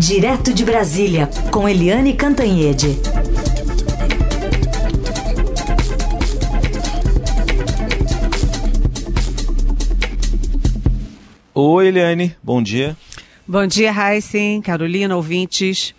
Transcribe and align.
Direto 0.00 0.54
de 0.54 0.64
Brasília, 0.64 1.28
com 1.52 1.68
Eliane 1.68 2.14
Cantanhede. 2.14 2.96
Oi, 11.54 11.88
Eliane, 11.88 12.34
bom 12.42 12.62
dia. 12.62 12.96
Bom 13.46 13.66
dia, 13.66 13.92
Heisen, 13.92 14.62
Carolina, 14.62 15.14
ouvintes. 15.14 15.94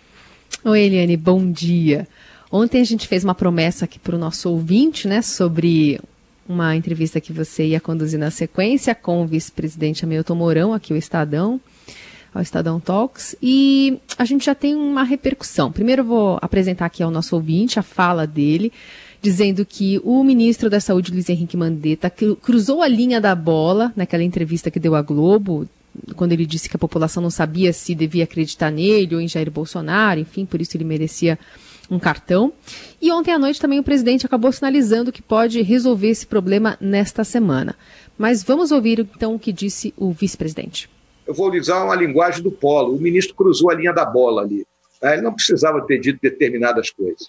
Oi, 0.64 0.80
Eliane, 0.80 1.16
bom 1.16 1.52
dia. 1.52 2.08
Ontem 2.50 2.80
a 2.80 2.84
gente 2.84 3.06
fez 3.06 3.22
uma 3.22 3.36
promessa 3.36 3.84
aqui 3.84 4.00
para 4.00 4.16
o 4.16 4.18
nosso 4.18 4.50
ouvinte, 4.50 5.06
né, 5.06 5.22
sobre 5.22 6.00
uma 6.48 6.74
entrevista 6.74 7.20
que 7.20 7.32
você 7.32 7.66
ia 7.66 7.78
conduzir 7.78 8.18
na 8.18 8.32
sequência 8.32 8.96
com 8.96 9.22
o 9.22 9.26
vice-presidente 9.28 10.04
Hamilton 10.04 10.34
Mourão, 10.34 10.74
aqui 10.74 10.92
o 10.92 10.96
Estadão 10.96 11.60
ao 12.34 12.42
Estadão 12.42 12.80
Talks. 12.80 13.36
E 13.42 13.98
a 14.16 14.24
gente 14.24 14.44
já 14.46 14.54
tem 14.54 14.74
uma 14.74 15.02
repercussão. 15.02 15.70
Primeiro 15.70 16.02
eu 16.02 16.06
vou 16.06 16.38
apresentar 16.40 16.86
aqui 16.86 17.02
ao 17.02 17.10
nosso 17.10 17.34
ouvinte 17.34 17.78
a 17.78 17.82
fala 17.82 18.26
dele, 18.26 18.72
dizendo 19.20 19.64
que 19.64 20.00
o 20.02 20.22
ministro 20.24 20.70
da 20.70 20.80
Saúde, 20.80 21.12
Luiz 21.12 21.28
Henrique 21.28 21.56
Mandetta, 21.56 22.10
cruzou 22.10 22.82
a 22.82 22.88
linha 22.88 23.20
da 23.20 23.34
bola 23.34 23.92
naquela 23.94 24.22
entrevista 24.22 24.70
que 24.70 24.80
deu 24.80 24.94
à 24.94 25.02
Globo, 25.02 25.68
quando 26.16 26.32
ele 26.32 26.46
disse 26.46 26.68
que 26.68 26.76
a 26.76 26.78
população 26.78 27.22
não 27.22 27.30
sabia 27.30 27.72
se 27.72 27.94
devia 27.94 28.24
acreditar 28.24 28.70
nele 28.70 29.14
ou 29.14 29.20
em 29.20 29.28
Jair 29.28 29.50
Bolsonaro, 29.50 30.18
enfim, 30.20 30.46
por 30.46 30.60
isso 30.60 30.76
ele 30.76 30.84
merecia 30.84 31.38
um 31.90 31.98
cartão. 31.98 32.52
E 33.00 33.12
ontem 33.12 33.30
à 33.30 33.38
noite 33.38 33.60
também 33.60 33.78
o 33.78 33.82
presidente 33.82 34.24
acabou 34.24 34.50
sinalizando 34.50 35.12
que 35.12 35.20
pode 35.20 35.60
resolver 35.60 36.08
esse 36.08 36.26
problema 36.26 36.78
nesta 36.80 37.24
semana. 37.24 37.76
Mas 38.16 38.42
vamos 38.42 38.72
ouvir 38.72 39.00
então 39.00 39.34
o 39.34 39.38
que 39.38 39.52
disse 39.52 39.92
o 39.96 40.10
vice-presidente 40.12 40.88
eu 41.26 41.34
vou 41.34 41.52
usar 41.52 41.84
uma 41.84 41.94
linguagem 41.94 42.42
do 42.42 42.50
polo. 42.50 42.94
O 42.94 43.00
ministro 43.00 43.34
cruzou 43.34 43.70
a 43.70 43.74
linha 43.74 43.92
da 43.92 44.04
bola 44.04 44.42
ali. 44.42 44.66
Né? 45.00 45.14
Ele 45.14 45.22
não 45.22 45.34
precisava 45.34 45.84
ter 45.86 45.98
dito 45.98 46.18
determinadas 46.22 46.90
coisas. 46.90 47.28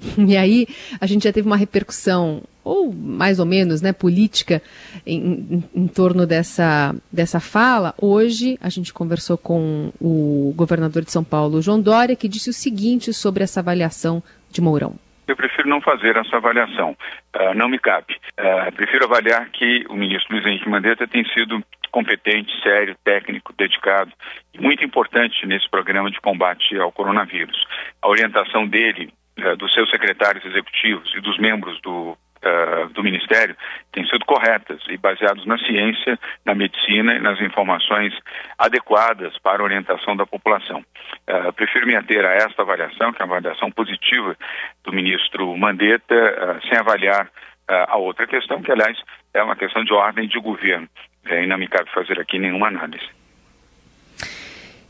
E 0.16 0.36
aí 0.36 0.66
a 1.00 1.06
gente 1.06 1.24
já 1.24 1.32
teve 1.32 1.46
uma 1.46 1.56
repercussão, 1.56 2.42
ou 2.62 2.92
mais 2.92 3.38
ou 3.38 3.46
menos, 3.46 3.82
né, 3.82 3.92
política 3.92 4.62
em, 5.06 5.18
em, 5.18 5.64
em, 5.74 5.88
torno 5.88 6.26
dessa, 6.26 6.94
dessa 7.12 7.40
fala. 7.40 7.94
Hoje 8.00 8.58
a 8.60 8.68
gente 8.68 8.92
conversou 8.92 9.36
com 9.36 9.92
o 10.00 10.52
governador 10.56 11.04
de 11.04 11.10
São 11.10 11.24
Paulo, 11.24 11.62
João 11.62 11.80
Dória, 11.80 12.16
que 12.16 12.28
disse 12.28 12.50
o 12.50 12.52
seguinte 12.52 13.12
sobre 13.12 13.42
essa 13.42 13.60
avaliação 13.60 14.22
de 14.50 14.60
Mourão. 14.60 14.94
Eu 15.26 15.36
prefiro 15.36 15.68
não 15.68 15.80
fazer 15.80 16.16
essa 16.16 16.36
avaliação, 16.36 16.96
uh, 17.36 17.54
não 17.54 17.68
me 17.68 17.78
cabe. 17.78 18.16
Uh, 18.38 18.72
prefiro 18.74 19.04
avaliar 19.04 19.50
que 19.50 19.84
o 19.90 19.94
ministro 19.94 20.34
Luiz 20.34 20.46
Henrique 20.46 20.68
Mandetta 20.70 21.06
tem 21.06 21.22
sido 21.34 21.62
competente, 21.90 22.52
sério, 22.62 22.96
técnico, 23.04 23.52
dedicado 23.56 24.12
e 24.54 24.60
muito 24.60 24.84
importante 24.84 25.46
nesse 25.46 25.68
programa 25.70 26.10
de 26.10 26.20
combate 26.20 26.76
ao 26.78 26.92
coronavírus. 26.92 27.64
A 28.02 28.08
orientação 28.08 28.66
dele, 28.66 29.12
uh, 29.38 29.56
dos 29.56 29.72
seus 29.72 29.90
secretários 29.90 30.44
executivos 30.44 31.12
e 31.14 31.20
dos 31.20 31.38
membros 31.38 31.80
do 31.82 32.16
Uh, 32.38 32.88
do 32.90 33.02
Ministério 33.02 33.56
têm 33.90 34.06
sido 34.06 34.24
corretas 34.24 34.80
e 34.88 34.96
baseadas 34.96 35.44
na 35.44 35.58
ciência, 35.58 36.16
na 36.46 36.54
medicina 36.54 37.16
e 37.16 37.18
nas 37.18 37.40
informações 37.40 38.16
adequadas 38.56 39.36
para 39.40 39.60
a 39.60 39.64
orientação 39.64 40.14
da 40.16 40.24
população. 40.24 40.84
Uh, 41.28 41.52
prefiro 41.52 41.84
me 41.84 41.96
ater 41.96 42.24
a 42.24 42.34
esta 42.34 42.62
avaliação, 42.62 43.12
que 43.12 43.20
é 43.20 43.24
uma 43.24 43.38
avaliação 43.38 43.72
positiva 43.72 44.36
do 44.84 44.92
ministro 44.92 45.56
Mandetta, 45.56 46.14
uh, 46.14 46.68
sem 46.68 46.78
avaliar 46.78 47.28
a 47.66 47.98
outra 47.98 48.26
questão, 48.26 48.62
que, 48.62 48.72
aliás, 48.72 48.96
é 49.34 49.42
uma 49.42 49.54
questão 49.54 49.84
de 49.84 49.92
ordem 49.92 50.26
de 50.26 50.38
governo. 50.40 50.88
É, 51.26 51.44
e 51.44 51.46
não 51.46 51.58
me 51.58 51.68
cabe 51.68 51.90
fazer 51.92 52.18
aqui 52.20 52.38
nenhuma 52.38 52.68
análise. 52.68 53.06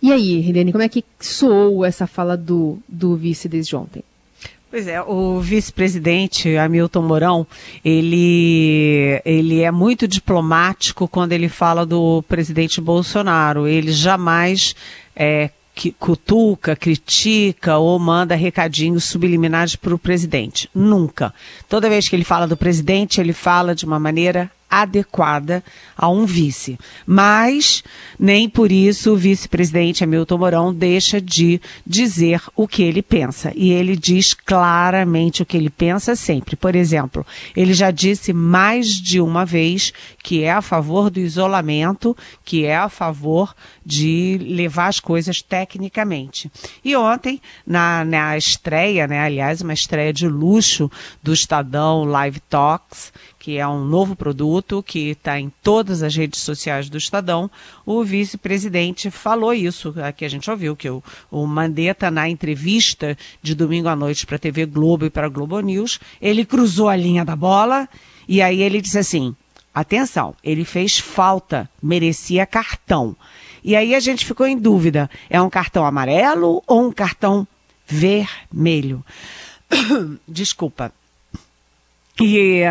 E 0.00 0.12
aí, 0.12 0.48
Helene, 0.48 0.70
como 0.70 0.84
é 0.84 0.88
que 0.88 1.04
soou 1.18 1.84
essa 1.84 2.06
fala 2.06 2.36
do, 2.36 2.78
do 2.88 3.16
vice 3.16 3.48
desde 3.48 3.74
ontem? 3.74 4.04
Pois 4.70 4.86
é, 4.86 5.00
o 5.00 5.40
vice-presidente 5.40 6.56
Hamilton 6.56 7.02
Mourão, 7.02 7.46
ele, 7.82 9.20
ele 9.24 9.62
é 9.62 9.70
muito 9.70 10.06
diplomático 10.06 11.08
quando 11.08 11.32
ele 11.32 11.48
fala 11.48 11.86
do 11.86 12.22
presidente 12.28 12.78
Bolsonaro. 12.78 13.66
Ele 13.66 13.90
jamais 13.90 14.76
é, 15.16 15.50
que 15.74 15.90
cutuca, 15.92 16.76
critica 16.76 17.78
ou 17.78 17.98
manda 17.98 18.34
recadinhos 18.34 19.04
subliminares 19.04 19.74
para 19.74 19.94
o 19.94 19.98
presidente. 19.98 20.68
Nunca. 20.74 21.32
Toda 21.66 21.88
vez 21.88 22.06
que 22.06 22.14
ele 22.14 22.24
fala 22.24 22.46
do 22.46 22.56
presidente, 22.56 23.20
ele 23.20 23.32
fala 23.32 23.74
de 23.74 23.86
uma 23.86 23.98
maneira 23.98 24.50
adequada 24.70 25.62
a 25.96 26.08
um 26.08 26.26
vice. 26.26 26.78
Mas 27.06 27.82
nem 28.18 28.48
por 28.48 28.70
isso 28.70 29.12
o 29.12 29.16
vice-presidente 29.16 30.04
Hamilton 30.04 30.38
Mourão 30.38 30.74
deixa 30.74 31.20
de 31.20 31.60
dizer 31.86 32.42
o 32.54 32.68
que 32.68 32.82
ele 32.82 33.02
pensa. 33.02 33.52
E 33.54 33.70
ele 33.72 33.96
diz 33.96 34.34
claramente 34.34 35.42
o 35.42 35.46
que 35.46 35.56
ele 35.56 35.70
pensa 35.70 36.14
sempre. 36.14 36.56
Por 36.56 36.74
exemplo, 36.74 37.26
ele 37.56 37.72
já 37.72 37.90
disse 37.90 38.32
mais 38.32 38.88
de 38.88 39.20
uma 39.20 39.44
vez 39.44 39.92
que 40.22 40.42
é 40.42 40.52
a 40.52 40.62
favor 40.62 41.10
do 41.10 41.18
isolamento, 41.18 42.16
que 42.44 42.64
é 42.64 42.76
a 42.76 42.88
favor 42.88 43.54
de 43.84 44.38
levar 44.42 44.88
as 44.88 45.00
coisas 45.00 45.40
tecnicamente. 45.40 46.50
E 46.84 46.94
ontem, 46.94 47.40
na, 47.66 48.04
na 48.04 48.36
estreia, 48.36 49.06
né, 49.06 49.20
aliás, 49.20 49.62
uma 49.62 49.72
estreia 49.72 50.12
de 50.12 50.28
luxo 50.28 50.90
do 51.22 51.32
Estadão 51.32 52.04
Live 52.04 52.40
Talks, 52.40 53.12
que 53.48 53.56
é 53.56 53.66
um 53.66 53.82
novo 53.82 54.14
produto 54.14 54.82
que 54.82 55.08
está 55.08 55.40
em 55.40 55.50
todas 55.62 56.02
as 56.02 56.14
redes 56.14 56.42
sociais 56.42 56.90
do 56.90 56.98
Estadão, 56.98 57.50
o 57.86 58.04
vice-presidente 58.04 59.10
falou 59.10 59.54
isso, 59.54 59.94
que 60.18 60.26
a 60.26 60.28
gente 60.28 60.50
ouviu, 60.50 60.76
que 60.76 60.90
o, 60.90 61.02
o 61.30 61.46
Mandetta, 61.46 62.10
na 62.10 62.28
entrevista 62.28 63.16
de 63.40 63.54
domingo 63.54 63.88
à 63.88 63.96
noite 63.96 64.26
para 64.26 64.36
a 64.36 64.38
TV 64.38 64.66
Globo 64.66 65.06
e 65.06 65.10
para 65.10 65.24
a 65.24 65.30
Globo 65.30 65.58
News, 65.60 65.98
ele 66.20 66.44
cruzou 66.44 66.90
a 66.90 66.96
linha 66.96 67.24
da 67.24 67.34
bola 67.34 67.88
e 68.28 68.42
aí 68.42 68.60
ele 68.60 68.82
disse 68.82 68.98
assim, 68.98 69.34
atenção, 69.74 70.34
ele 70.44 70.66
fez 70.66 70.98
falta, 70.98 71.70
merecia 71.82 72.44
cartão. 72.44 73.16
E 73.64 73.74
aí 73.74 73.94
a 73.94 74.00
gente 74.00 74.26
ficou 74.26 74.46
em 74.46 74.58
dúvida, 74.58 75.08
é 75.30 75.40
um 75.40 75.48
cartão 75.48 75.86
amarelo 75.86 76.62
ou 76.66 76.86
um 76.86 76.92
cartão 76.92 77.48
vermelho? 77.86 79.02
Desculpa. 80.28 80.92
E, 82.20 82.62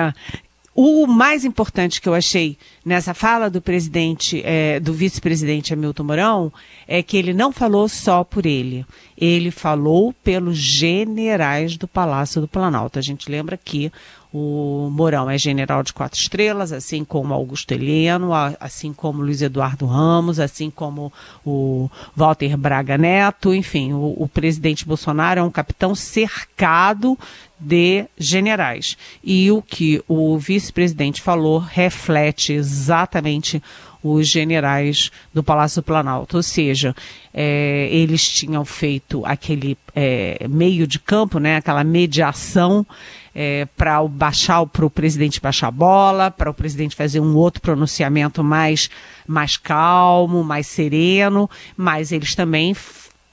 o 0.79 1.07
mais 1.07 1.43
importante 1.43 1.99
que 1.99 2.07
eu 2.07 2.13
achei 2.13 2.55
nessa 2.85 3.11
fala 3.11 3.49
do 3.49 3.59
presidente, 3.59 4.43
é, 4.45 4.79
do 4.79 4.93
vice-presidente 4.93 5.73
Hamilton 5.73 6.03
Mourão, 6.03 6.53
é 6.87 7.01
que 7.01 7.17
ele 7.17 7.33
não 7.33 7.51
falou 7.51 7.89
só 7.89 8.23
por 8.23 8.45
ele. 8.45 8.85
Ele 9.17 9.49
falou 9.49 10.13
pelos 10.23 10.55
generais 10.55 11.77
do 11.77 11.87
Palácio 11.87 12.39
do 12.39 12.47
Planalto. 12.47 12.99
A 12.99 13.01
gente 13.01 13.27
lembra 13.27 13.57
que 13.57 13.91
o 14.33 14.89
Mourão 14.91 15.29
é 15.29 15.37
general 15.37 15.81
de 15.83 15.93
quatro 15.93 16.19
estrelas, 16.19 16.71
assim 16.71 17.05
como 17.05 17.33
Augusto 17.33 17.71
Heleno, 17.71 18.31
assim 18.59 18.91
como 18.93 19.21
Luiz 19.21 19.41
Eduardo 19.41 19.85
Ramos, 19.85 20.39
assim 20.39 20.69
como 20.69 21.11
o 21.45 21.89
Walter 22.15 22.57
Braga 22.57 22.97
Neto, 22.97 23.53
enfim, 23.53 23.93
o, 23.93 24.15
o 24.17 24.27
presidente 24.27 24.85
Bolsonaro 24.85 25.39
é 25.39 25.43
um 25.43 25.51
capitão 25.51 25.95
cercado 25.95 27.17
de 27.59 28.05
generais. 28.17 28.97
E 29.23 29.49
o 29.51 29.61
que 29.61 30.03
o 30.07 30.37
vice-presidente 30.37 31.21
falou 31.21 31.57
reflete 31.57 32.53
exatamente 32.53 33.61
os 34.03 34.27
generais 34.27 35.11
do 35.33 35.43
Palácio 35.43 35.81
Planalto, 35.81 36.37
ou 36.37 36.43
seja, 36.43 36.95
é, 37.33 37.89
eles 37.91 38.27
tinham 38.29 38.63
feito 38.63 39.25
aquele 39.25 39.77
é, 39.95 40.45
meio 40.47 40.87
de 40.87 40.99
campo, 40.99 41.39
né, 41.39 41.57
aquela 41.57 41.83
mediação 41.83 42.85
é, 43.39 43.67
para 43.77 44.03
baixar 44.07 44.65
para 44.65 44.83
o 44.83 44.89
presidente 44.89 45.39
baixar 45.39 45.67
a 45.67 45.71
bola, 45.71 46.31
para 46.31 46.49
o 46.49 46.53
presidente 46.55 46.95
fazer 46.95 47.19
um 47.19 47.35
outro 47.35 47.61
pronunciamento 47.61 48.43
mais 48.43 48.89
mais 49.27 49.57
calmo, 49.57 50.43
mais 50.43 50.65
sereno, 50.65 51.47
mas 51.75 52.11
eles 52.11 52.33
também 52.33 52.75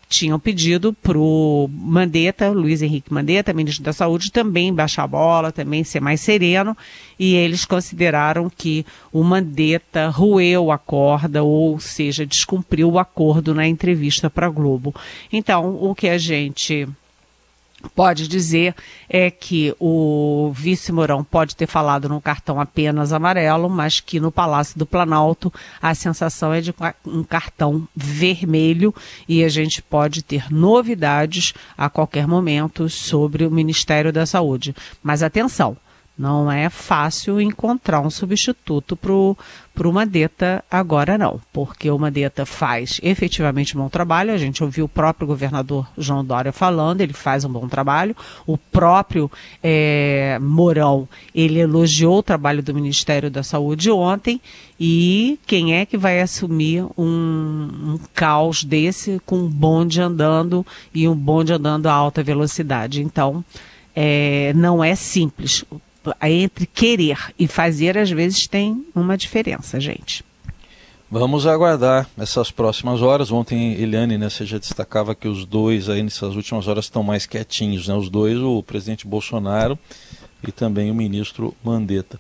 tinham 0.07 0.39
pedido 0.39 0.93
para 0.93 1.17
o 1.17 1.71
Mandetta, 1.73 2.51
Luiz 2.51 2.83
Henrique 2.83 3.13
Mandetta, 3.13 3.55
ministro 3.55 3.83
da 3.83 3.95
Saúde, 3.95 4.31
também 4.31 4.75
baixar 4.75 5.05
a 5.05 5.09
bola, 5.09 5.51
também 5.51 5.83
ser 5.83 6.01
mais 6.01 6.21
sereno, 6.21 6.77
e 7.19 7.35
eles 7.35 7.65
consideraram 7.65 8.51
que 8.51 8.85
o 9.11 9.25
Mandetta 9.25 10.09
roeu 10.09 10.71
a 10.71 10.77
corda, 10.77 11.43
ou 11.43 11.81
seja, 11.81 12.27
descumpriu 12.27 12.91
o 12.91 12.99
acordo 12.99 13.55
na 13.55 13.67
entrevista 13.67 14.29
para 14.29 14.49
a 14.49 14.51
Globo. 14.51 14.95
Então, 15.33 15.83
o 15.83 15.95
que 15.95 16.09
a 16.09 16.19
gente 16.19 16.87
pode 17.91 18.29
dizer 18.29 18.75
é 19.09 19.31
que 19.31 19.75
o 19.79 20.51
vice 20.55 20.93
Mourão 20.93 21.23
pode 21.23 21.55
ter 21.57 21.67
falado 21.67 22.09
num 22.09 22.21
cartão 22.21 22.61
apenas 22.61 23.13
amarelo, 23.13 23.69
mas 23.69 24.01
que 24.01 24.19
no 24.19 24.33
Palácio 24.33 24.79
do 24.79 24.87
Planalto 24.87 25.53
a 25.81 25.95
sensação 25.95 26.53
é 26.53 26.61
de 26.61 26.75
um 27.07 27.23
cartão 27.23 27.87
vermelho 27.95 28.95
e 29.29 29.45
a 29.45 29.49
gente 29.49 29.83
pode 29.83 30.23
ter 30.23 30.53
novidades 30.53 31.53
a 31.77 31.89
qualquer 31.89 32.27
momento 32.27 32.89
sobre 32.89 33.47
o 33.47 33.51
Ministério 33.51 34.13
da 34.13 34.27
Saúde. 34.27 34.75
Mas 35.03 35.23
atenção, 35.23 35.77
Não 36.17 36.51
é 36.51 36.71
fácil 36.71 37.41
encontrar 37.41 38.01
um 38.01 38.09
substituto 38.09 38.97
para 38.97 39.13
o 39.13 39.93
Mandetta 39.93 40.65
agora 40.71 41.19
não, 41.19 41.41
porque 41.53 41.91
o 41.91 41.99
Mandetta 41.99 42.47
faz 42.47 43.01
efetivamente 43.03 43.77
um 43.77 43.81
bom 43.81 43.89
trabalho, 43.89 44.33
a 44.33 44.37
gente 44.37 44.63
ouviu 44.63 44.85
o 44.85 44.89
próprio 44.89 45.27
governador 45.27 45.89
João 45.99 46.25
Dória 46.25 46.53
falando, 46.53 47.01
ele 47.01 47.13
faz 47.13 47.45
um 47.45 47.51
bom 47.51 47.67
trabalho, 47.67 48.15
o 48.47 48.57
próprio 48.57 49.29
é, 49.61 50.39
Mourão, 50.41 51.09
ele 51.35 51.59
elogiou 51.59 52.19
o 52.19 52.23
trabalho 52.23 52.63
do 52.63 52.73
Ministério 52.73 53.29
da 53.29 53.43
Saúde 53.43 53.91
ontem, 53.91 54.41
e 54.79 55.37
quem 55.49 55.75
é 55.75 55.85
que 55.85 55.97
vai 55.97 56.21
assumir 56.21 56.85
um, 56.97 57.05
um 57.05 58.01
caos 58.15 58.63
desse 58.63 59.21
com 59.27 59.39
um 59.39 59.49
bonde 59.49 60.01
andando 60.01 60.65
e 60.95 61.09
um 61.09 61.17
bonde 61.17 61.53
andando 61.53 61.89
a 61.89 61.93
alta 61.93 62.23
velocidade? 62.23 63.03
Então, 63.03 63.45
é, 63.97 64.53
não 64.55 64.83
é 64.83 64.95
simples 64.95 65.65
entre 66.23 66.67
querer 66.67 67.19
e 67.39 67.47
fazer, 67.47 67.97
às 67.99 68.11
vezes 68.11 68.47
tem 68.47 68.85
uma 68.95 69.17
diferença, 69.17 69.81
gente. 69.81 70.25
Vamos 71.11 71.47
aguardar 71.47 72.09
essas 72.19 72.51
próximas 72.51 73.01
horas. 73.01 73.31
Ontem, 73.31 73.75
Eliane, 73.75 74.19
né, 74.19 74.29
você 74.29 74.45
já 74.45 74.59
destacava 74.59 75.15
que 75.15 75.29
os 75.29 75.45
dois 75.45 75.89
aí 75.89 76.03
nessas 76.03 76.35
últimas 76.35 76.67
horas 76.67 76.87
estão 76.87 77.03
mais 77.03 77.25
quietinhos, 77.25 77.87
né? 77.87 77.95
Os 77.95 78.09
dois, 78.09 78.37
o 78.39 78.63
presidente 78.63 79.07
Bolsonaro 79.07 79.79
e 80.47 80.51
também 80.51 80.91
o 80.91 80.95
ministro 80.95 81.55
Mandetta. 81.63 82.19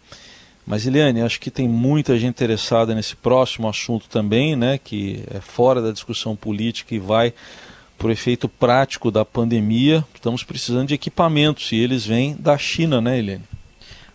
Mas, 0.66 0.86
Eliane, 0.86 1.22
acho 1.22 1.40
que 1.40 1.50
tem 1.50 1.68
muita 1.68 2.16
gente 2.18 2.30
interessada 2.30 2.94
nesse 2.94 3.16
próximo 3.16 3.68
assunto 3.68 4.06
também, 4.08 4.54
né? 4.54 4.78
Que 4.78 5.24
é 5.30 5.40
fora 5.40 5.82
da 5.82 5.90
discussão 5.90 6.36
política 6.36 6.94
e 6.94 6.98
vai 6.98 7.34
por 7.98 8.10
efeito 8.10 8.48
prático 8.48 9.10
da 9.10 9.24
pandemia. 9.24 10.04
Estamos 10.14 10.44
precisando 10.44 10.88
de 10.88 10.94
equipamentos 10.94 11.72
e 11.72 11.76
eles 11.76 12.06
vêm 12.06 12.36
da 12.38 12.56
China, 12.56 13.00
né, 13.00 13.18
Eliane? 13.18 13.53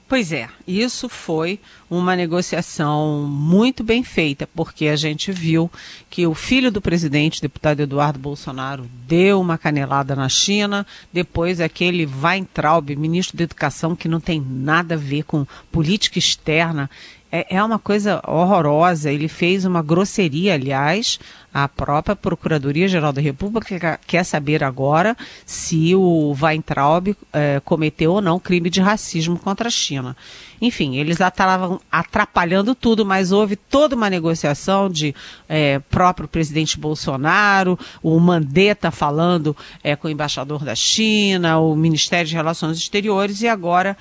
Pois 0.09 0.31
é, 0.31 0.49
isso 0.67 1.07
foi 1.07 1.59
uma 1.87 2.15
negociação 2.15 3.27
muito 3.29 3.83
bem 3.83 4.03
feita, 4.03 4.49
porque 4.55 4.87
a 4.87 4.95
gente 4.95 5.31
viu 5.31 5.71
que 6.09 6.25
o 6.25 6.33
filho 6.33 6.71
do 6.71 6.81
presidente, 6.81 7.39
deputado 7.39 7.81
Eduardo 7.81 8.17
Bolsonaro, 8.17 8.89
deu 9.07 9.39
uma 9.39 9.55
canelada 9.55 10.15
na 10.15 10.27
China, 10.27 10.83
depois 11.13 11.61
aquele 11.61 12.07
Weintraub, 12.07 12.89
ministro 12.95 13.37
da 13.37 13.43
Educação, 13.43 13.95
que 13.95 14.07
não 14.07 14.19
tem 14.19 14.41
nada 14.41 14.95
a 14.95 14.97
ver 14.97 15.21
com 15.25 15.45
política 15.71 16.17
externa, 16.17 16.89
é, 17.31 17.57
é 17.57 17.63
uma 17.63 17.77
coisa 17.77 18.21
horrorosa. 18.27 19.11
Ele 19.11 19.27
fez 19.27 19.65
uma 19.65 19.81
grosseria, 19.81 20.55
aliás, 20.55 21.19
a 21.53 21.67
própria 21.67 22.15
Procuradoria-Geral 22.15 23.11
da 23.11 23.21
República 23.21 23.99
quer 24.05 24.23
saber 24.23 24.63
agora 24.63 25.17
se 25.45 25.95
o 25.95 26.35
Weintraub 26.39 27.15
é, 27.33 27.59
cometeu 27.65 28.13
ou 28.13 28.21
não 28.21 28.39
crime 28.39 28.69
de 28.69 28.79
racismo 28.79 29.37
contra 29.37 29.67
a 29.67 29.71
China. 29.71 30.15
Enfim, 30.61 30.97
eles 30.97 31.19
estavam 31.19 31.79
atrapalhando 31.91 32.75
tudo, 32.75 33.05
mas 33.05 33.31
houve 33.31 33.55
toda 33.55 33.95
uma 33.95 34.09
negociação 34.09 34.89
de 34.89 35.15
é, 35.47 35.79
próprio 35.79 36.27
presidente 36.27 36.77
Bolsonaro, 36.77 37.79
o 38.03 38.19
Mandetta 38.19 38.91
falando 38.91 39.55
é, 39.83 39.95
com 39.95 40.07
o 40.07 40.11
embaixador 40.11 40.63
da 40.63 40.75
China, 40.75 41.59
o 41.59 41.75
Ministério 41.75 42.27
de 42.27 42.35
Relações 42.35 42.77
Exteriores, 42.77 43.41
e 43.41 43.47
agora, 43.47 43.97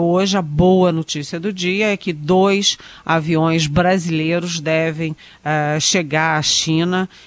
hoje, 0.00 0.36
a 0.36 0.42
boa 0.42 0.92
notícia 0.92 1.40
do 1.40 1.52
dia 1.52 1.92
é 1.92 1.96
que 1.96 2.12
dois 2.12 2.76
aviões 3.04 3.66
brasileiros 3.66 4.60
devem 4.60 5.16
chegar 5.80 6.38
à 6.38 6.42
China 6.42 6.83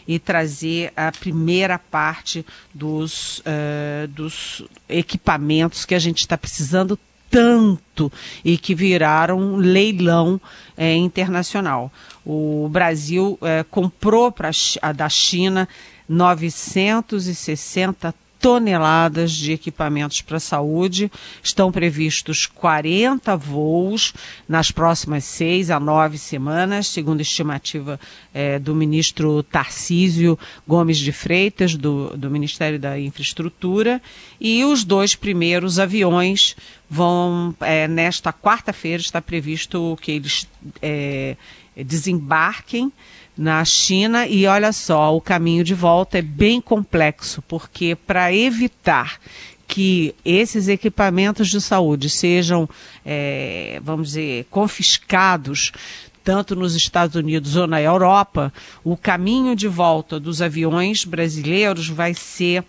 e 0.08 0.20
trazer 0.20 0.94
a 0.96 1.12
primeira 1.12 1.80
parte 1.80 2.46
dos, 2.74 3.42
é, 3.46 4.08
dos 4.08 4.64
equipamentos 4.88 5.86
que 5.86 5.96
a 5.96 6.00
gente 6.00 6.20
está 6.20 6.38
precisando 6.38 6.98
tanto 7.30 8.10
e 8.44 8.58
que 8.58 8.74
viraram 8.74 9.58
leilão 9.58 10.42
é, 10.76 10.96
internacional. 10.96 11.92
O 12.26 12.68
Brasil 12.70 13.38
é, 13.42 13.64
comprou 13.64 14.32
pra, 14.32 14.50
da 14.96 15.10
China 15.10 15.68
960 16.08 18.16
toneladas 18.40 19.32
de 19.32 19.52
equipamentos 19.52 20.22
para 20.22 20.38
a 20.38 20.40
saúde. 20.40 21.12
Estão 21.42 21.72
previstos 21.72 22.46
40 22.46 23.36
voos 23.36 24.14
nas 24.48 24.72
próximas 24.72 25.24
seis 25.24 25.70
a 25.70 25.80
nove 25.80 26.18
semanas, 26.18 26.88
segundo 26.88 27.20
a 27.20 27.24
estimativa 27.24 28.00
é, 28.34 28.60
do 28.60 28.76
ministro 28.76 29.44
Tarcísio 29.44 30.38
Gomes 30.68 30.98
de 30.98 31.12
Freitas, 31.12 31.76
do, 31.76 32.16
do 32.16 32.30
Ministério 32.30 32.80
da 32.80 33.00
Infraestrutura. 33.00 34.02
E 34.40 34.64
os 34.64 34.84
dois 34.84 35.16
primeiros 35.16 35.80
aviões 35.80 36.56
vão, 36.90 37.56
é, 37.62 37.88
nesta 37.88 38.32
quarta-feira, 38.32 39.02
está 39.02 39.22
previsto 39.22 39.98
que 40.02 40.12
eles 40.12 40.48
é, 40.82 41.36
desembarquem 41.76 42.92
na 43.38 43.64
China. 43.64 44.28
E 44.28 44.48
olha 44.48 44.72
só, 44.72 45.16
o 45.16 45.22
caminho 45.22 45.64
de 45.64 45.74
volta 45.74 46.18
é 46.18 46.22
bem 46.22 46.60
complexo, 46.60 47.42
porque 47.48 47.96
para 47.96 48.34
evitar 48.34 49.20
que 49.68 50.16
esses 50.24 50.68
equipamentos 50.68 51.50
de 51.50 51.60
saúde 51.60 52.10
sejam, 52.10 52.68
é, 53.06 53.80
vamos 53.84 54.10
dizer, 54.10 54.48
confiscados 54.50 55.72
tanto 56.24 56.58
nos 56.58 56.76
Estados 56.76 57.16
Unidos 57.16 57.56
ou 57.56 57.68
na 57.68 57.82
Europa, 57.82 58.52
o 58.84 58.98
caminho 58.98 59.56
de 59.56 59.68
volta 59.68 60.20
dos 60.20 60.42
aviões 60.42 61.06
brasileiros 61.06 61.88
vai 61.88 62.14
ser 62.14 62.66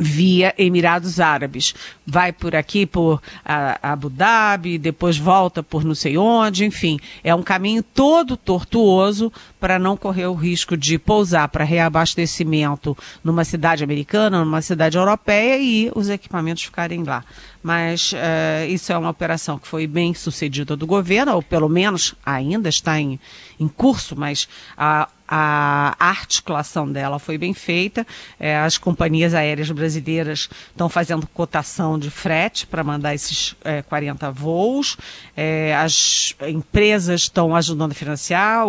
via 0.00 0.54
Emirados 0.56 1.20
Árabes. 1.20 1.74
Vai 2.06 2.32
por 2.32 2.56
aqui 2.56 2.86
por 2.86 3.20
Abu 3.44 4.08
Dhabi, 4.08 4.78
depois 4.78 5.18
volta 5.18 5.62
por 5.62 5.84
não 5.84 5.94
sei 5.94 6.16
onde, 6.16 6.64
enfim. 6.64 6.98
É 7.22 7.34
um 7.34 7.42
caminho 7.42 7.82
todo 7.82 8.36
tortuoso 8.36 9.30
para 9.60 9.78
não 9.78 9.96
correr 9.96 10.26
o 10.26 10.34
risco 10.34 10.76
de 10.76 10.98
pousar 10.98 11.46
para 11.48 11.64
reabastecimento 11.64 12.96
numa 13.22 13.44
cidade 13.44 13.84
americana, 13.84 14.42
numa 14.42 14.62
cidade 14.62 14.96
europeia 14.96 15.58
e 15.58 15.92
os 15.94 16.08
equipamentos 16.08 16.62
ficarem 16.62 17.04
lá. 17.04 17.22
Mas 17.62 18.12
uh, 18.12 18.66
isso 18.68 18.90
é 18.90 18.96
uma 18.96 19.10
operação 19.10 19.58
que 19.58 19.68
foi 19.68 19.86
bem 19.86 20.14
sucedida 20.14 20.74
do 20.74 20.86
governo, 20.86 21.34
ou 21.34 21.42
pelo 21.42 21.68
menos 21.68 22.14
ainda 22.24 22.70
está 22.70 22.98
em, 22.98 23.20
em 23.58 23.68
curso, 23.68 24.16
mas 24.16 24.48
a 24.78 25.08
a 25.32 25.94
articulação 26.00 26.90
dela 26.90 27.20
foi 27.20 27.38
bem 27.38 27.54
feita. 27.54 28.04
É, 28.38 28.58
as 28.58 28.76
companhias 28.76 29.32
aéreas 29.32 29.70
brasileiras 29.70 30.50
estão 30.70 30.88
fazendo 30.88 31.24
cotação 31.28 31.96
de 31.96 32.10
frete 32.10 32.66
para 32.66 32.82
mandar 32.82 33.14
esses 33.14 33.54
é, 33.62 33.80
40 33.80 34.28
voos. 34.32 34.96
É, 35.36 35.72
as 35.76 36.34
empresas 36.48 37.22
estão 37.22 37.54
ajudando 37.54 37.92
a 37.92 37.94
financiar, 37.94 38.64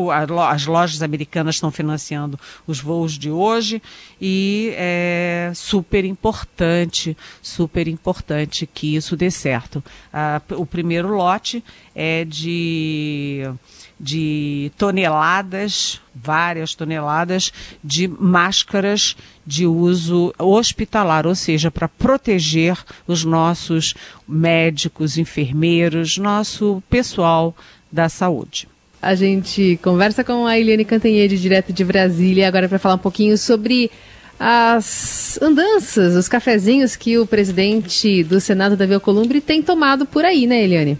as 0.51 0.65
lojas 0.67 1.01
americanas 1.01 1.55
estão 1.55 1.71
financiando 1.71 2.39
os 2.67 2.79
voos 2.79 3.17
de 3.17 3.31
hoje. 3.31 3.81
E 4.21 4.71
é 4.75 5.51
super 5.55 6.05
importante, 6.05 7.17
super 7.41 7.87
importante 7.87 8.69
que 8.71 8.95
isso 8.95 9.17
dê 9.17 9.31
certo. 9.31 9.83
Ah, 10.13 10.39
o 10.51 10.65
primeiro 10.65 11.07
lote 11.15 11.63
é 11.95 12.23
de 12.23 13.49
de 14.01 14.71
toneladas, 14.79 16.01
várias 16.15 16.73
toneladas 16.73 17.53
de 17.83 18.07
máscaras 18.07 19.15
de 19.45 19.67
uso 19.67 20.33
hospitalar, 20.39 21.27
ou 21.27 21.35
seja, 21.35 21.69
para 21.69 21.87
proteger 21.87 22.75
os 23.07 23.23
nossos 23.23 23.93
médicos, 24.27 25.19
enfermeiros, 25.19 26.17
nosso 26.17 26.81
pessoal 26.89 27.55
da 27.91 28.09
saúde. 28.09 28.67
A 28.99 29.13
gente 29.13 29.79
conversa 29.83 30.23
com 30.23 30.47
a 30.47 30.57
Eliane 30.57 30.85
Cantanhede, 30.85 31.39
direto 31.39 31.71
de 31.71 31.83
Brasília, 31.83 32.47
agora 32.47 32.67
para 32.67 32.79
falar 32.79 32.95
um 32.95 32.99
pouquinho 32.99 33.37
sobre 33.37 33.91
as 34.39 35.39
andanças, 35.41 36.15
os 36.15 36.27
cafezinhos 36.27 36.95
que 36.95 37.19
o 37.19 37.27
presidente 37.27 38.23
do 38.23 38.39
Senado, 38.39 38.75
Davi 38.75 38.95
Alcolumbre, 38.95 39.39
tem 39.41 39.61
tomado 39.61 40.07
por 40.07 40.25
aí, 40.25 40.47
né, 40.47 40.63
Eliane? 40.63 40.97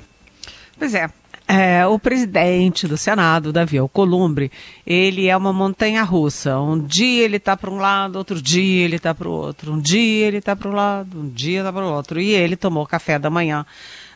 Pois 0.78 0.94
é, 0.94 1.10
é, 1.52 1.86
o 1.86 2.00
presidente 2.00 2.88
do 2.88 2.96
Senado, 2.96 3.52
Davi 3.52 3.78
Alcolumbre, 3.78 4.50
ele 4.88 5.28
é 5.28 5.36
uma 5.36 5.52
montanha 5.52 6.02
russa. 6.02 6.58
Um 6.58 6.80
dia 6.80 7.26
ele 7.26 7.36
está 7.36 7.58
para 7.58 7.70
um 7.70 7.76
lado, 7.76 8.16
outro 8.16 8.42
dia 8.42 8.86
ele 8.86 8.96
está 8.96 9.14
para 9.14 9.28
o 9.28 9.32
outro. 9.32 9.74
Um 9.74 9.80
dia 9.80 10.28
ele 10.28 10.38
está 10.38 10.56
para 10.56 10.70
um 10.70 10.74
lado, 10.74 11.20
um 11.20 11.28
dia 11.28 11.60
está 11.60 11.74
para 11.74 11.86
o 11.86 11.92
outro. 11.92 12.22
E 12.22 12.32
ele 12.32 12.56
tomou 12.56 12.88
café 12.88 13.20
da 13.20 13.30
manhã 13.30 13.66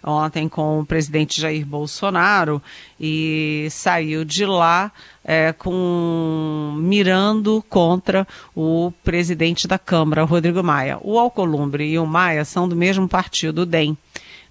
ontem 0.02 0.48
com 0.48 0.80
o 0.80 0.86
presidente 0.86 1.42
Jair 1.42 1.66
Bolsonaro 1.66 2.62
e 2.98 3.68
saiu 3.70 4.24
de 4.24 4.46
lá 4.46 4.90
é, 5.24 5.52
com 5.52 6.76
mirando 6.78 7.62
contra 7.68 8.26
o 8.56 8.94
presidente 9.04 9.68
da 9.68 9.78
Câmara, 9.78 10.24
Rodrigo 10.24 10.64
Maia. 10.64 11.00
O 11.02 11.20
Alcolumbre 11.20 11.86
e 11.86 12.00
o 12.00 12.06
Maia 12.06 12.46
são 12.46 12.70
do 12.70 12.78
mesmo 12.78 13.10
partido, 13.10 13.64
o 13.64 13.66
DEM 13.66 13.98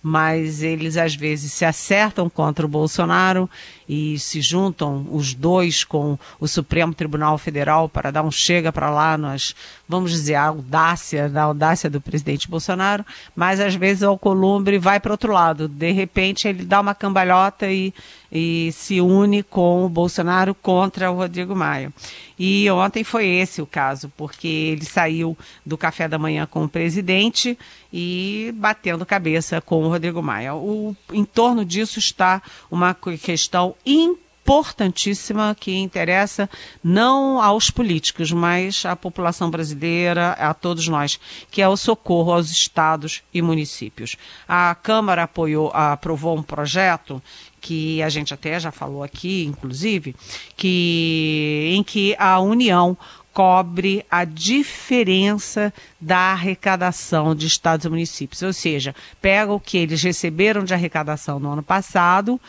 mas 0.06 0.62
eles 0.62 0.98
às 0.98 1.14
vezes 1.14 1.50
se 1.50 1.64
acertam 1.64 2.28
contra 2.28 2.66
o 2.66 2.68
Bolsonaro 2.68 3.48
e 3.88 4.18
se 4.18 4.40
juntam 4.40 5.06
os 5.10 5.34
dois 5.34 5.84
com 5.84 6.18
o 6.40 6.48
Supremo 6.48 6.94
Tribunal 6.94 7.38
Federal 7.38 7.88
para 7.88 8.10
dar 8.10 8.22
um 8.22 8.30
chega 8.30 8.72
para 8.72 8.90
lá 8.90 9.16
nas, 9.16 9.54
vamos 9.88 10.10
dizer, 10.10 10.34
a 10.34 10.46
audácia, 10.46 11.28
da 11.28 11.42
audácia 11.42 11.90
do 11.90 12.00
presidente 12.00 12.48
Bolsonaro, 12.48 13.04
mas 13.34 13.60
às 13.60 13.74
vezes 13.74 14.02
o 14.02 14.08
Alcolumbre 14.08 14.78
vai 14.78 14.98
para 15.00 15.12
outro 15.12 15.32
lado. 15.32 15.68
De 15.68 15.92
repente 15.92 16.48
ele 16.48 16.64
dá 16.64 16.80
uma 16.80 16.94
cambalhota 16.94 17.70
e, 17.70 17.92
e 18.32 18.70
se 18.72 19.00
une 19.00 19.42
com 19.42 19.84
o 19.84 19.88
Bolsonaro 19.88 20.54
contra 20.54 21.10
o 21.10 21.16
Rodrigo 21.16 21.54
Maia. 21.54 21.92
E 22.38 22.68
ontem 22.70 23.04
foi 23.04 23.26
esse 23.26 23.62
o 23.62 23.66
caso, 23.66 24.12
porque 24.16 24.48
ele 24.48 24.84
saiu 24.84 25.38
do 25.64 25.78
café 25.78 26.08
da 26.08 26.18
manhã 26.18 26.46
com 26.46 26.64
o 26.64 26.68
presidente 26.68 27.56
e 27.92 28.52
batendo 28.56 29.06
cabeça 29.06 29.60
com 29.60 29.84
o 29.84 29.88
Rodrigo 29.88 30.20
Maia. 30.20 30.54
O, 30.54 30.96
em 31.12 31.24
torno 31.24 31.64
disso 31.64 32.00
está 32.00 32.42
uma 32.70 32.92
questão 33.22 33.73
importantíssima 33.86 35.56
que 35.58 35.74
interessa 35.74 36.48
não 36.82 37.40
aos 37.40 37.70
políticos, 37.70 38.30
mas 38.30 38.84
à 38.84 38.94
população 38.94 39.50
brasileira, 39.50 40.32
a 40.32 40.52
todos 40.52 40.86
nós, 40.86 41.18
que 41.50 41.62
é 41.62 41.68
o 41.68 41.76
socorro 41.76 42.32
aos 42.32 42.50
estados 42.50 43.22
e 43.32 43.40
municípios. 43.40 44.16
A 44.46 44.74
Câmara 44.74 45.22
apoiou, 45.22 45.70
aprovou 45.72 46.36
um 46.36 46.42
projeto 46.42 47.22
que 47.60 48.02
a 48.02 48.10
gente 48.10 48.34
até 48.34 48.60
já 48.60 48.70
falou 48.70 49.02
aqui, 49.02 49.44
inclusive, 49.44 50.14
que 50.54 51.70
em 51.74 51.82
que 51.82 52.14
a 52.18 52.38
União 52.38 52.96
cobre 53.32 54.06
a 54.08 54.24
diferença 54.24 55.74
da 56.00 56.32
arrecadação 56.32 57.34
de 57.34 57.48
estados 57.48 57.84
e 57.84 57.88
municípios, 57.88 58.42
ou 58.42 58.52
seja, 58.52 58.94
pega 59.20 59.52
o 59.52 59.58
que 59.58 59.76
eles 59.76 60.00
receberam 60.02 60.62
de 60.62 60.72
arrecadação 60.72 61.40
no 61.40 61.50
ano 61.50 61.62
passado 61.62 62.40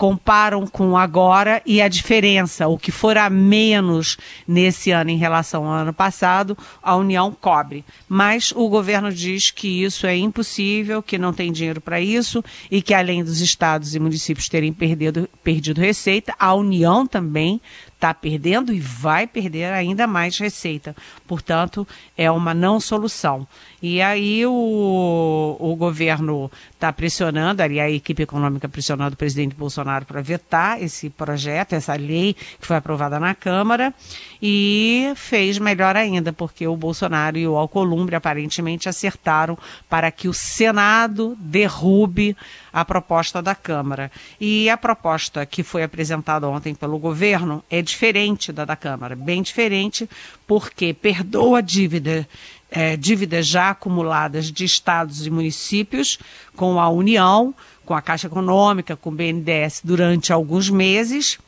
comparam 0.00 0.66
com 0.66 0.96
agora 0.96 1.60
e 1.66 1.82
a 1.82 1.86
diferença, 1.86 2.66
o 2.66 2.78
que 2.78 2.90
for 2.90 3.18
a 3.18 3.28
menos 3.28 4.16
nesse 4.48 4.90
ano 4.92 5.10
em 5.10 5.18
relação 5.18 5.66
ao 5.66 5.74
ano 5.74 5.92
passado, 5.92 6.56
a 6.82 6.96
União 6.96 7.30
cobre. 7.38 7.84
Mas 8.08 8.50
o 8.56 8.66
governo 8.70 9.12
diz 9.12 9.50
que 9.50 9.84
isso 9.84 10.06
é 10.06 10.16
impossível, 10.16 11.02
que 11.02 11.18
não 11.18 11.34
tem 11.34 11.52
dinheiro 11.52 11.82
para 11.82 12.00
isso 12.00 12.42
e 12.70 12.80
que 12.80 12.94
além 12.94 13.22
dos 13.22 13.42
estados 13.42 13.94
e 13.94 14.00
municípios 14.00 14.48
terem 14.48 14.72
perdido, 14.72 15.28
perdido 15.44 15.82
receita, 15.82 16.34
a 16.38 16.54
União 16.54 17.06
também 17.06 17.60
está 18.00 18.14
perdendo 18.14 18.72
e 18.72 18.80
vai 18.80 19.26
perder 19.26 19.66
ainda 19.66 20.06
mais 20.06 20.38
receita. 20.38 20.96
Portanto, 21.26 21.86
é 22.16 22.30
uma 22.30 22.54
não 22.54 22.80
solução. 22.80 23.46
E 23.82 24.00
aí 24.00 24.46
o, 24.46 25.56
o 25.60 25.76
governo 25.76 26.50
está 26.80 26.90
pressionando, 26.90 27.62
ali 27.62 27.78
a 27.78 27.90
equipe 27.90 28.22
econômica 28.22 28.66
pressionando 28.66 29.12
o 29.12 29.16
presidente 29.16 29.54
Bolsonaro 29.54 30.06
para 30.06 30.22
vetar 30.22 30.82
esse 30.82 31.10
projeto, 31.10 31.74
essa 31.74 31.94
lei 31.94 32.34
que 32.58 32.66
foi 32.66 32.76
aprovada 32.76 33.20
na 33.20 33.34
Câmara, 33.34 33.92
e 34.40 35.12
fez 35.14 35.58
melhor 35.58 35.94
ainda, 35.94 36.32
porque 36.32 36.66
o 36.66 36.74
Bolsonaro 36.74 37.36
e 37.36 37.46
o 37.46 37.56
Alcolumbre 37.56 38.16
aparentemente 38.16 38.88
acertaram 38.88 39.58
para 39.90 40.10
que 40.10 40.26
o 40.26 40.32
Senado 40.32 41.36
derrube 41.38 42.34
a 42.72 42.82
proposta 42.82 43.42
da 43.42 43.54
Câmara. 43.54 44.10
E 44.40 44.70
a 44.70 44.76
proposta 44.78 45.44
que 45.44 45.62
foi 45.62 45.82
apresentada 45.82 46.48
ontem 46.48 46.74
pelo 46.74 46.98
governo 46.98 47.62
é 47.70 47.82
diferente 47.82 48.52
da 48.52 48.64
da 48.64 48.76
Câmara, 48.76 49.14
bem 49.14 49.42
diferente, 49.42 50.08
porque 50.46 50.94
perdoa 50.94 51.58
a 51.58 51.60
dívida 51.60 52.26
é, 52.70 52.96
dívidas 52.96 53.46
já 53.46 53.70
acumuladas 53.70 54.50
de 54.50 54.64
estados 54.64 55.26
e 55.26 55.30
municípios 55.30 56.18
com 56.56 56.80
a 56.80 56.88
União, 56.88 57.54
com 57.84 57.94
a 57.94 58.02
Caixa 58.02 58.26
Econômica, 58.26 58.96
com 58.96 59.10
o 59.10 59.12
BNDES 59.12 59.82
durante 59.84 60.32
alguns 60.32 60.70
meses 60.70 61.38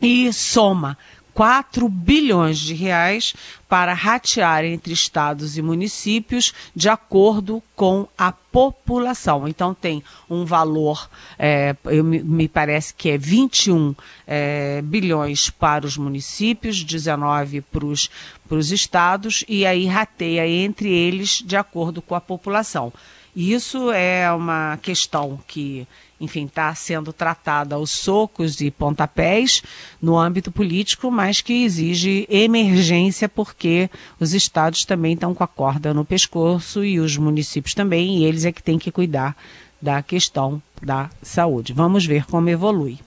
e 0.00 0.32
soma 0.32 0.98
4 1.34 1.88
bilhões 1.88 2.58
de 2.58 2.74
reais 2.74 3.34
para 3.68 3.94
ratear 3.94 4.64
entre 4.64 4.92
estados 4.92 5.56
e 5.56 5.62
municípios 5.62 6.52
de 6.76 6.88
acordo 6.88 7.62
com 7.74 8.06
a 8.18 8.30
população. 8.30 9.48
Então 9.48 9.72
tem 9.72 10.02
um 10.28 10.44
valor, 10.44 11.08
é, 11.38 11.74
eu, 11.86 12.04
me 12.04 12.48
parece 12.48 12.92
que 12.92 13.08
é 13.10 13.16
21 13.16 13.94
é, 14.26 14.82
bilhões 14.82 15.48
para 15.48 15.86
os 15.86 15.96
municípios, 15.96 16.84
19 16.84 17.62
para 17.62 17.86
os 17.86 18.70
estados, 18.70 19.42
e 19.48 19.64
aí 19.64 19.86
rateia 19.86 20.46
entre 20.46 20.90
eles 20.90 21.42
de 21.44 21.56
acordo 21.56 22.02
com 22.02 22.14
a 22.14 22.20
população. 22.20 22.92
Isso 23.34 23.90
é 23.90 24.30
uma 24.30 24.78
questão 24.82 25.40
que 25.48 25.88
enfim, 26.22 26.44
está 26.44 26.72
sendo 26.74 27.12
tratada 27.12 27.74
aos 27.74 27.90
socos 27.90 28.60
e 28.60 28.70
pontapés 28.70 29.60
no 30.00 30.16
âmbito 30.16 30.52
político, 30.52 31.10
mas 31.10 31.40
que 31.40 31.64
exige 31.64 32.26
emergência 32.30 33.28
porque 33.28 33.90
os 34.20 34.32
estados 34.32 34.84
também 34.84 35.14
estão 35.14 35.34
com 35.34 35.42
a 35.42 35.48
corda 35.48 35.92
no 35.92 36.04
pescoço 36.04 36.84
e 36.84 37.00
os 37.00 37.16
municípios 37.16 37.74
também, 37.74 38.18
e 38.18 38.24
eles 38.24 38.44
é 38.44 38.52
que 38.52 38.62
têm 38.62 38.78
que 38.78 38.92
cuidar 38.92 39.36
da 39.80 40.00
questão 40.00 40.62
da 40.80 41.10
saúde. 41.20 41.72
Vamos 41.72 42.06
ver 42.06 42.24
como 42.26 42.48
evolui. 42.48 43.00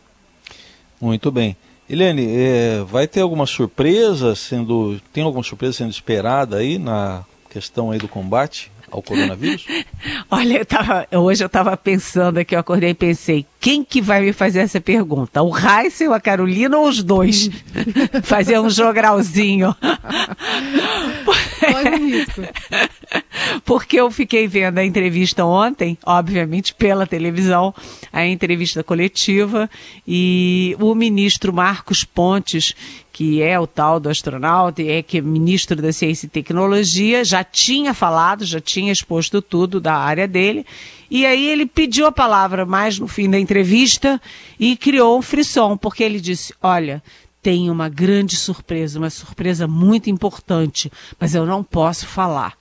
Muito 0.99 1.31
bem. 1.31 1.55
Eliane, 1.89 2.25
é, 2.27 2.83
vai 2.83 3.07
ter 3.07 3.21
alguma 3.21 3.45
surpresa 3.45 4.35
sendo. 4.35 4.99
Tem 5.13 5.23
alguma 5.23 5.43
surpresa 5.43 5.77
sendo 5.77 5.91
esperada 5.91 6.57
aí 6.57 6.77
na 6.77 7.23
questão 7.49 7.91
aí 7.91 7.99
do 7.99 8.07
combate 8.07 8.71
ao 8.95 9.01
coronavírus? 9.01 9.65
Olha, 10.29 10.59
eu 10.59 10.65
tava, 10.65 11.07
hoje 11.11 11.43
eu 11.43 11.47
estava 11.47 11.75
pensando 11.75 12.37
aqui, 12.37 12.55
eu 12.55 12.59
acordei 12.59 12.91
e 12.91 12.93
pensei, 12.93 13.45
quem 13.59 13.83
que 13.83 14.01
vai 14.01 14.21
me 14.21 14.33
fazer 14.33 14.59
essa 14.59 14.79
pergunta? 14.79 15.41
O 15.41 15.49
Raíssa, 15.49 16.13
a 16.13 16.19
Carolina 16.19 16.77
ou 16.77 16.87
os 16.87 17.03
dois? 17.03 17.49
fazer 18.23 18.59
um 18.59 18.69
jogralzinho. 18.69 19.75
Porque 23.63 23.99
eu 23.99 24.09
fiquei 24.11 24.47
vendo 24.47 24.77
a 24.77 24.85
entrevista 24.85 25.45
ontem, 25.45 25.97
obviamente 26.05 26.73
pela 26.73 27.05
televisão, 27.05 27.73
a 28.11 28.25
entrevista 28.25 28.83
coletiva, 28.83 29.69
e 30.07 30.75
o 30.79 30.93
ministro 30.95 31.53
Marcos 31.53 32.03
Pontes, 32.03 32.73
que 33.11 33.41
é 33.41 33.59
o 33.59 33.65
tal 33.65 33.99
do 33.99 34.09
astronauta 34.09 34.81
e 34.81 34.89
é 34.89 35.01
que 35.01 35.19
é 35.19 35.21
ministro 35.21 35.81
da 35.81 35.93
Ciência 35.93 36.25
e 36.25 36.29
Tecnologia, 36.29 37.23
já 37.23 37.43
tinha 37.43 37.93
falado, 37.93 38.45
já 38.45 38.59
tinha 38.59 38.91
exposto 38.91 39.41
tudo 39.41 39.79
da 39.79 39.95
área 39.95 40.27
dele, 40.27 40.65
e 41.09 41.25
aí 41.25 41.47
ele 41.47 41.65
pediu 41.65 42.07
a 42.07 42.11
palavra 42.11 42.65
mais 42.65 42.99
no 42.99 43.07
fim 43.07 43.29
da 43.29 43.39
entrevista 43.39 44.21
e 44.59 44.75
criou 44.75 45.17
um 45.17 45.21
frisson, 45.21 45.77
porque 45.77 46.03
ele 46.03 46.19
disse: 46.19 46.53
Olha, 46.61 47.01
tem 47.45 47.69
uma 47.69 47.87
grande 47.87 48.35
surpresa, 48.35 48.97
uma 48.97 49.11
surpresa 49.11 49.67
muito 49.67 50.09
importante, 50.09 50.91
mas 51.19 51.35
eu 51.35 51.45
não 51.45 51.63
posso 51.63 52.07
falar. 52.07 52.57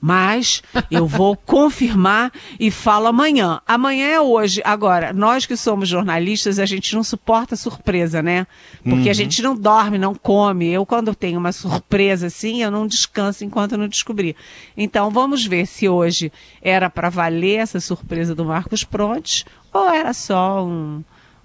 Mas 0.00 0.62
eu 0.90 1.06
vou 1.06 1.36
confirmar 1.44 2.32
e 2.58 2.70
falo 2.70 3.06
amanhã. 3.06 3.60
Amanhã 3.66 4.06
é 4.06 4.20
hoje. 4.22 4.62
Agora, 4.64 5.12
nós 5.12 5.44
que 5.44 5.58
somos 5.58 5.90
jornalistas, 5.90 6.58
a 6.58 6.64
gente 6.64 6.94
não 6.94 7.04
suporta 7.04 7.54
surpresa, 7.54 8.22
né? 8.22 8.46
Porque 8.82 9.04
uhum. 9.04 9.10
a 9.10 9.14
gente 9.14 9.42
não 9.42 9.54
dorme, 9.54 9.98
não 9.98 10.14
come. 10.14 10.70
Eu, 10.70 10.86
quando 10.86 11.14
tenho 11.14 11.38
uma 11.38 11.52
surpresa 11.52 12.28
assim, 12.28 12.62
eu 12.62 12.70
não 12.70 12.86
descanso 12.86 13.44
enquanto 13.44 13.76
não 13.76 13.88
descobrir. 13.88 14.36
Então, 14.74 15.10
vamos 15.10 15.44
ver 15.44 15.66
se 15.66 15.86
hoje 15.86 16.32
era 16.62 16.88
para 16.88 17.10
valer 17.10 17.58
essa 17.58 17.78
surpresa 17.78 18.34
do 18.34 18.46
Marcos 18.46 18.84
Prontes 18.84 19.44
ou 19.70 19.86
era 19.90 20.14
só 20.14 20.64
um 20.64 21.04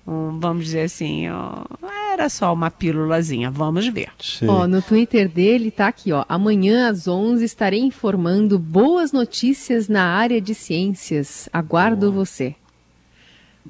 um, 0.10 0.40
vamos 0.40 0.66
dizer 0.66 0.82
assim, 0.82 1.30
ó, 1.30 1.64
era 2.12 2.28
só 2.30 2.52
uma 2.52 2.72
pílulazinha, 2.72 3.52
vamos 3.52 3.88
ver. 3.88 4.10
Ó, 4.48 4.68
no 4.68 4.82
Twitter 4.82 5.30
dele 5.30 5.70
tá 5.70 5.88
aqui, 5.88 6.12
ó, 6.12 6.26
amanhã 6.28 6.90
às 6.90 7.08
11 7.08 7.46
estarei 7.46 7.80
informando 7.82 8.58
boas 8.58 9.12
notícias 9.12 9.88
na 9.88 10.04
área 10.04 10.42
de 10.42 10.56
ciências. 10.56 11.48
Aguardo 11.54 12.12
você. 12.12 12.56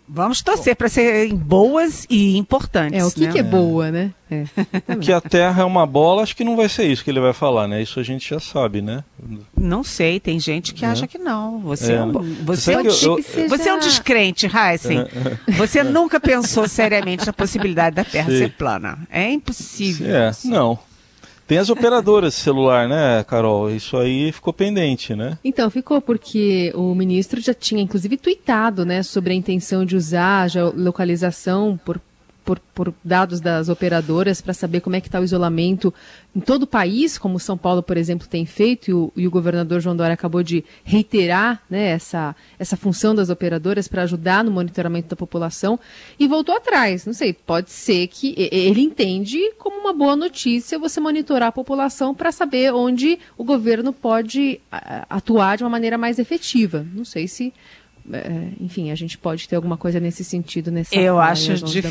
Vamos 0.07 0.41
torcer 0.41 0.75
para 0.75 0.89
serem 0.89 1.35
boas 1.35 2.05
e 2.09 2.37
importantes. 2.37 2.99
É, 2.99 3.05
o 3.05 3.11
que, 3.11 3.21
né? 3.21 3.31
que 3.31 3.39
é 3.39 3.43
boa, 3.43 3.91
né? 3.91 4.11
É. 4.29 4.45
que 5.01 5.11
a 5.11 5.19
Terra 5.19 5.61
é 5.63 5.65
uma 5.65 5.85
bola, 5.85 6.21
acho 6.21 6.35
que 6.35 6.43
não 6.43 6.55
vai 6.55 6.69
ser 6.69 6.85
isso 6.85 7.03
que 7.03 7.09
ele 7.09 7.19
vai 7.19 7.33
falar, 7.33 7.67
né? 7.67 7.81
Isso 7.81 7.99
a 7.99 8.03
gente 8.03 8.29
já 8.29 8.39
sabe, 8.39 8.81
né? 8.81 9.03
Não 9.57 9.83
sei, 9.83 10.19
tem 10.19 10.39
gente 10.39 10.73
que 10.73 10.85
é. 10.85 10.87
acha 10.87 11.07
que 11.07 11.17
não. 11.17 11.59
Você 11.59 11.93
é, 11.93 11.95
é 11.95 12.03
um, 12.03 12.11
você, 12.43 12.73
é 12.73 12.77
um, 12.77 12.81
eu, 12.81 12.91
eu, 12.91 13.49
você 13.49 13.69
é 13.69 13.73
um 13.73 13.79
descrente, 13.79 14.45
Heisen. 14.45 15.05
Você 15.57 15.83
nunca 15.83 16.19
pensou 16.19 16.67
seriamente 16.67 17.25
na 17.25 17.33
possibilidade 17.33 17.95
da 17.95 18.03
Terra 18.03 18.29
Sim. 18.29 18.37
ser 18.37 18.51
plana. 18.51 18.99
É 19.09 19.29
impossível. 19.31 20.15
É, 20.15 20.31
não. 20.45 20.79
Tem 21.49 21.57
as 21.57 21.71
operadoras 21.71 22.35
de 22.35 22.41
celular, 22.41 22.87
né, 22.87 23.23
Carol? 23.23 23.71
Isso 23.71 23.97
aí 23.97 24.31
ficou 24.31 24.53
pendente, 24.53 25.15
né? 25.15 25.39
Então, 25.43 25.67
ficou, 25.71 25.99
porque 25.99 26.71
o 26.75 26.93
ministro 26.93 27.41
já 27.41 27.55
tinha, 27.55 27.81
inclusive, 27.81 28.17
tweetado, 28.17 28.85
né, 28.85 29.01
sobre 29.01 29.33
a 29.33 29.35
intenção 29.35 29.83
de 29.83 29.95
usar 29.95 30.47
a 30.55 30.69
localização 30.75 31.75
por 31.83 31.99
por, 32.49 32.59
por 32.73 32.91
dados 33.03 33.39
das 33.39 33.69
operadoras 33.69 34.41
para 34.41 34.55
saber 34.55 34.79
como 34.81 34.95
é 34.95 35.01
que 35.01 35.07
está 35.07 35.19
o 35.19 35.23
isolamento 35.23 35.93
em 36.35 36.39
todo 36.39 36.63
o 36.63 36.67
país, 36.67 37.15
como 37.15 37.39
São 37.39 37.55
Paulo, 37.55 37.83
por 37.83 37.95
exemplo, 37.95 38.27
tem 38.27 38.43
feito, 38.43 38.89
e 38.89 38.93
o, 38.93 39.13
e 39.15 39.27
o 39.27 39.29
governador 39.29 39.79
João 39.79 39.95
Dória 39.95 40.15
acabou 40.15 40.41
de 40.41 40.65
reiterar 40.83 41.61
né, 41.69 41.89
essa, 41.89 42.35
essa 42.57 42.75
função 42.75 43.13
das 43.13 43.29
operadoras 43.29 43.87
para 43.87 44.01
ajudar 44.01 44.43
no 44.43 44.49
monitoramento 44.49 45.09
da 45.09 45.15
população, 45.15 45.79
e 46.19 46.27
voltou 46.27 46.55
atrás. 46.57 47.05
Não 47.05 47.13
sei, 47.13 47.33
pode 47.33 47.69
ser 47.69 48.07
que 48.07 48.33
ele 48.35 48.81
entende 48.81 49.37
como 49.59 49.79
uma 49.79 49.93
boa 49.93 50.15
notícia 50.15 50.79
você 50.79 50.99
monitorar 50.99 51.49
a 51.49 51.51
população 51.51 52.15
para 52.15 52.31
saber 52.31 52.73
onde 52.73 53.19
o 53.37 53.43
governo 53.43 53.93
pode 53.93 54.59
atuar 55.07 55.55
de 55.57 55.63
uma 55.63 55.69
maneira 55.69 55.99
mais 55.99 56.17
efetiva. 56.17 56.83
Não 56.95 57.05
sei 57.05 57.27
se 57.27 57.53
é, 58.11 58.49
enfim, 58.59 58.91
a 58.91 58.95
gente 58.95 59.17
pode 59.17 59.47
ter 59.47 59.55
alguma 59.55 59.77
coisa 59.77 59.99
nesse 59.99 60.23
sentido 60.23 60.71
nessa 60.71 60.95
eu 60.95 61.19
acho 61.19 61.53
dif... 61.55 61.83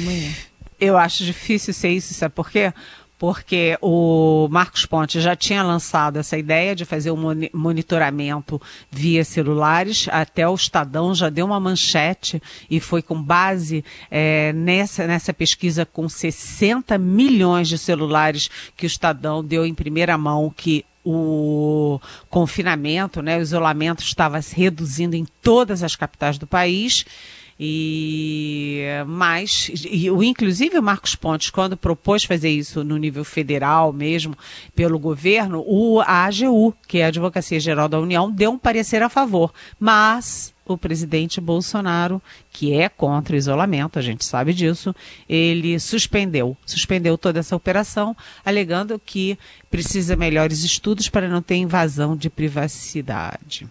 Eu 0.81 0.97
acho 0.97 1.25
difícil 1.25 1.75
ser 1.75 1.91
isso, 1.91 2.15
sabe 2.15 2.35
por 2.35 2.51
quê? 2.51 2.73
porque 3.19 3.77
o 3.83 4.47
Marcos 4.49 4.87
Ponte 4.87 5.21
já 5.21 5.35
tinha 5.35 5.63
lançado 5.63 6.19
essa 6.19 6.39
ideia 6.39 6.75
de 6.75 6.85
fazer 6.85 7.11
o 7.11 7.17
um 7.17 7.49
monitoramento 7.53 8.63
via 8.91 9.25
celulares, 9.25 10.07
até 10.13 10.49
o 10.49 10.55
Estadão 10.55 11.13
já 11.15 11.29
deu 11.29 11.47
uma 11.47 11.59
manchete 11.59 12.41
e 12.71 12.79
foi 12.79 13.03
com 13.03 13.21
base 13.21 13.85
é, 14.09 14.53
nessa, 14.53 15.07
nessa 15.07 15.35
pesquisa 15.35 15.85
com 15.85 16.09
60 16.09 16.97
milhões 16.97 17.69
de 17.69 17.77
celulares 17.77 18.49
que 18.77 18.87
o 18.87 18.87
Estadão 18.87 19.45
deu 19.45 19.67
em 19.67 19.75
primeira 19.75 20.17
mão 20.17 20.53
que 20.57 20.85
o 21.05 21.99
confinamento, 22.29 23.23
né, 23.23 23.39
o 23.39 23.41
isolamento 23.41 24.03
estava 24.03 24.43
se 24.43 24.55
reduzindo 24.55 25.17
em 25.17 25.27
todas 25.43 25.83
as 25.83 25.97
capitais 25.97 26.37
do 26.37 26.47
país. 26.47 27.05
E 27.61 28.85
mais, 29.07 29.69
e, 29.85 30.07
inclusive 30.07 30.79
o 30.79 30.83
Marcos 30.83 31.17
Pontes, 31.17 31.51
quando 31.51 31.77
propôs 31.77 32.23
fazer 32.23 32.51
isso 32.51 32.85
no 32.85 32.97
nível 32.97 33.25
federal 33.25 33.93
mesmo, 33.93 34.37
pelo 34.77 34.99
governo, 34.99 35.65
o 35.67 36.01
a 36.01 36.27
AGU, 36.27 36.73
que 36.87 36.99
é 36.99 37.05
a 37.05 37.09
Advocacia 37.09 37.59
Geral 37.59 37.89
da 37.89 37.99
União, 37.99 38.31
deu 38.31 38.53
um 38.53 38.59
parecer 38.59 39.03
a 39.03 39.09
favor. 39.09 39.53
Mas 39.79 40.55
o 40.65 40.79
presidente 40.79 41.41
Bolsonaro, 41.41 42.23
que 42.53 42.73
é 42.73 42.89
contra 42.89 43.35
o 43.35 43.39
isolamento, 43.39 43.99
a 43.99 44.03
gente 44.03 44.25
sabe 44.25 44.53
disso, 44.53 44.95
ele 45.29 45.81
suspendeu, 45.81 46.57
suspendeu 46.65 47.19
toda 47.19 47.41
essa 47.41 47.57
operação, 47.57 48.17
alegando 48.45 49.01
que 49.05 49.39
precisa 49.71 50.15
melhores 50.15 50.63
estudos 50.63 51.09
para 51.09 51.29
não 51.29 51.43
ter 51.43 51.57
invasão 51.57 52.17
de 52.17 52.31
privacidade. 52.31 53.67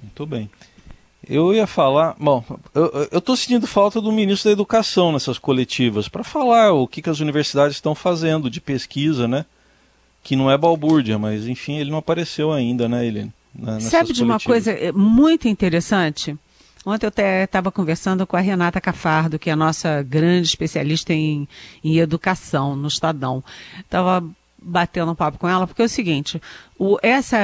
Muito 0.00 0.26
bem. 0.26 0.50
Eu 1.28 1.54
ia 1.54 1.66
falar, 1.66 2.14
bom, 2.18 2.44
eu 3.10 3.18
estou 3.18 3.36
sentindo 3.36 3.66
falta 3.66 4.00
do 4.00 4.12
ministro 4.12 4.48
da 4.48 4.52
Educação 4.52 5.12
nessas 5.12 5.38
coletivas 5.38 6.08
para 6.08 6.24
falar 6.24 6.72
o 6.72 6.86
que, 6.86 7.02
que 7.02 7.10
as 7.10 7.20
universidades 7.20 7.76
estão 7.76 7.94
fazendo 7.94 8.50
de 8.50 8.60
pesquisa, 8.60 9.26
né? 9.26 9.44
Que 10.22 10.36
não 10.36 10.50
é 10.50 10.56
balbúrdia, 10.56 11.18
mas 11.18 11.46
enfim, 11.46 11.78
ele 11.78 11.90
não 11.90 11.98
apareceu 11.98 12.52
ainda, 12.52 12.88
né, 12.88 13.06
Helene? 13.06 13.32
Na, 13.54 13.78
Sabe 13.80 14.12
de 14.12 14.22
uma 14.22 14.40
coisa 14.40 14.72
eh, 14.72 14.92
muito 14.92 15.46
interessante? 15.46 16.36
Ontem 16.84 17.06
eu 17.06 17.44
estava 17.44 17.72
conversando 17.72 18.26
com 18.26 18.36
a 18.36 18.40
Renata 18.40 18.80
Cafardo, 18.80 19.38
que 19.38 19.48
é 19.48 19.52
a 19.54 19.56
nossa 19.56 20.02
grande 20.02 20.48
especialista 20.48 21.14
em, 21.14 21.48
em 21.82 21.98
educação 21.98 22.76
no 22.76 22.88
Estadão. 22.88 23.42
Estava 23.80 24.22
batendo 24.64 25.14
papo 25.14 25.38
com 25.38 25.48
ela, 25.48 25.66
porque 25.66 25.82
é 25.82 25.84
o 25.84 25.88
seguinte, 25.88 26.40
o, 26.78 26.96
essa, 27.02 27.36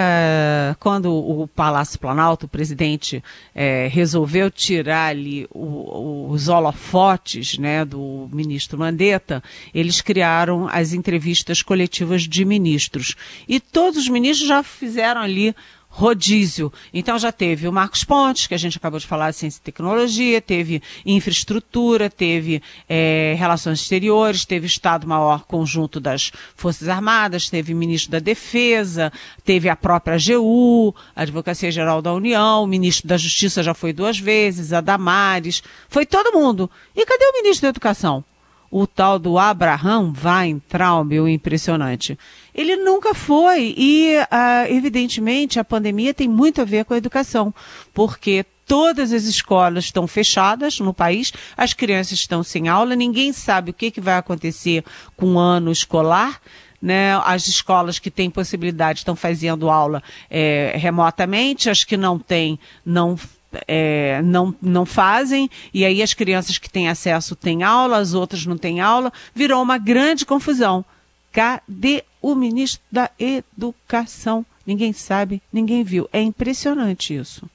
quando 0.80 1.12
o 1.12 1.46
Palácio 1.46 1.98
Planalto, 1.98 2.46
o 2.46 2.48
presidente, 2.48 3.22
é, 3.54 3.88
resolveu 3.88 4.50
tirar 4.50 5.08
ali 5.08 5.46
o, 5.50 6.28
os 6.30 6.48
holofotes 6.48 7.58
né, 7.58 7.84
do 7.84 8.28
ministro 8.32 8.78
Mandetta, 8.78 9.42
eles 9.74 10.00
criaram 10.00 10.68
as 10.72 10.92
entrevistas 10.92 11.62
coletivas 11.62 12.22
de 12.22 12.44
ministros. 12.44 13.14
E 13.46 13.60
todos 13.60 14.00
os 14.00 14.08
ministros 14.08 14.48
já 14.48 14.62
fizeram 14.62 15.20
ali 15.20 15.54
rodízio. 15.90 16.72
Então 16.94 17.18
já 17.18 17.32
teve 17.32 17.66
o 17.66 17.72
Marcos 17.72 18.04
Pontes, 18.04 18.46
que 18.46 18.54
a 18.54 18.58
gente 18.58 18.78
acabou 18.78 18.98
de 18.98 19.06
falar, 19.06 19.34
ciência 19.34 19.58
e 19.58 19.62
tecnologia, 19.62 20.40
teve 20.40 20.80
infraestrutura, 21.04 22.08
teve 22.08 22.62
é, 22.88 23.34
relações 23.36 23.80
exteriores, 23.80 24.44
teve 24.44 24.66
Estado-Maior 24.66 25.44
Conjunto 25.44 25.98
das 25.98 26.30
Forças 26.54 26.88
Armadas, 26.88 27.50
teve 27.50 27.74
ministro 27.74 28.12
da 28.12 28.20
Defesa, 28.20 29.12
teve 29.44 29.68
a 29.68 29.74
própria 29.74 30.14
AGU, 30.14 30.94
Advocacia 31.14 31.70
Geral 31.72 32.00
da 32.00 32.14
União, 32.14 32.62
o 32.62 32.66
ministro 32.68 33.08
da 33.08 33.16
Justiça 33.16 33.62
já 33.62 33.74
foi 33.74 33.92
duas 33.92 34.18
vezes, 34.18 34.72
a 34.72 34.80
Damares, 34.80 35.62
foi 35.88 36.06
todo 36.06 36.32
mundo. 36.32 36.70
E 36.94 37.04
cadê 37.04 37.24
o 37.24 37.42
ministro 37.42 37.62
da 37.62 37.70
Educação? 37.70 38.24
O 38.70 38.86
tal 38.86 39.18
do 39.18 39.36
Abraham 39.36 40.12
Weintraub, 40.22 41.12
o 41.18 41.28
impressionante. 41.28 42.16
Ele 42.54 42.76
nunca 42.76 43.14
foi 43.14 43.74
e, 43.76 44.16
uh, 44.18 44.72
evidentemente, 44.72 45.58
a 45.58 45.64
pandemia 45.64 46.14
tem 46.14 46.28
muito 46.28 46.60
a 46.60 46.64
ver 46.64 46.84
com 46.84 46.94
a 46.94 46.98
educação, 46.98 47.52
porque 47.92 48.46
todas 48.64 49.12
as 49.12 49.24
escolas 49.24 49.86
estão 49.86 50.06
fechadas 50.06 50.78
no 50.78 50.94
país, 50.94 51.32
as 51.56 51.72
crianças 51.72 52.20
estão 52.20 52.42
sem 52.44 52.68
aula, 52.68 52.94
ninguém 52.94 53.32
sabe 53.32 53.72
o 53.72 53.74
que, 53.74 53.90
que 53.90 54.00
vai 54.00 54.14
acontecer 54.16 54.84
com 55.16 55.34
o 55.34 55.38
ano 55.38 55.72
escolar. 55.72 56.40
Né, 56.82 57.14
as 57.26 57.46
escolas 57.46 57.98
que 57.98 58.10
têm 58.10 58.30
possibilidade 58.30 59.00
estão 59.00 59.14
fazendo 59.14 59.68
aula 59.68 60.02
é, 60.30 60.72
remotamente, 60.76 61.68
as 61.68 61.84
que 61.84 61.94
não 61.94 62.18
têm 62.18 62.58
não 62.82 63.18
é, 63.66 64.20
não, 64.22 64.54
não 64.60 64.86
fazem, 64.86 65.50
e 65.72 65.84
aí 65.84 66.02
as 66.02 66.14
crianças 66.14 66.58
que 66.58 66.70
têm 66.70 66.88
acesso 66.88 67.34
têm 67.34 67.62
aula, 67.62 67.98
as 67.98 68.14
outras 68.14 68.46
não 68.46 68.56
têm 68.56 68.80
aula, 68.80 69.12
virou 69.34 69.62
uma 69.62 69.78
grande 69.78 70.24
confusão. 70.24 70.84
Cadê 71.32 72.04
o 72.20 72.34
ministro 72.34 72.80
da 72.90 73.10
Educação? 73.18 74.44
Ninguém 74.66 74.92
sabe, 74.92 75.42
ninguém 75.52 75.82
viu. 75.82 76.08
É 76.12 76.20
impressionante 76.20 77.14
isso. 77.14 77.48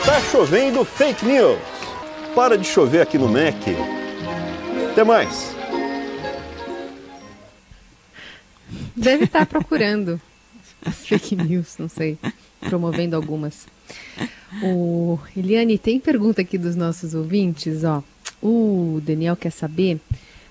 Está 0.00 0.20
chovendo 0.30 0.84
fake 0.84 1.24
news. 1.24 1.58
Para 2.34 2.56
de 2.56 2.64
chover 2.64 3.02
aqui 3.02 3.18
no 3.18 3.28
MEC. 3.28 3.76
Até 4.90 5.04
mais. 5.04 5.54
Deve 8.96 9.24
estar 9.24 9.46
procurando 9.46 10.20
as 10.84 11.06
fake 11.06 11.36
news, 11.36 11.76
não 11.78 11.88
sei, 11.88 12.18
promovendo 12.60 13.16
algumas. 13.16 13.66
O 14.62 15.18
Eliane, 15.36 15.78
tem 15.78 15.98
pergunta 15.98 16.42
aqui 16.42 16.58
dos 16.58 16.76
nossos 16.76 17.14
ouvintes, 17.14 17.84
ó. 17.84 18.02
O 18.42 19.00
Daniel 19.04 19.36
quer 19.36 19.50
saber 19.50 20.00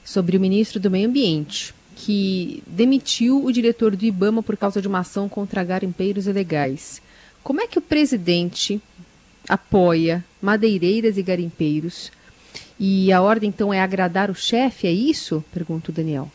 sobre 0.03 0.37
o 0.37 0.39
ministro 0.39 0.79
do 0.79 0.89
Meio 0.89 1.07
Ambiente, 1.07 1.73
que 1.95 2.63
demitiu 2.65 3.43
o 3.43 3.51
diretor 3.51 3.95
do 3.95 4.05
IBAMA 4.05 4.41
por 4.41 4.57
causa 4.57 4.81
de 4.81 4.87
uma 4.87 4.99
ação 4.99 5.29
contra 5.29 5.63
garimpeiros 5.63 6.25
ilegais. 6.25 7.01
Como 7.43 7.61
é 7.61 7.67
que 7.67 7.77
o 7.77 7.81
presidente 7.81 8.81
apoia 9.47 10.23
madeireiras 10.41 11.17
e 11.17 11.23
garimpeiros? 11.23 12.11
E 12.79 13.11
a 13.11 13.21
ordem, 13.21 13.49
então, 13.49 13.71
é 13.71 13.79
agradar 13.79 14.31
o 14.31 14.35
chefe, 14.35 14.87
é 14.87 14.91
isso? 14.91 15.43
Pergunta 15.53 15.91
o 15.91 15.93
Daniel. 15.93 16.31